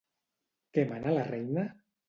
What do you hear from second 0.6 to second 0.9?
Què